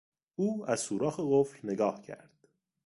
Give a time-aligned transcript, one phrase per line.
[0.35, 2.47] او از سوراخ قفل نگاه کرد.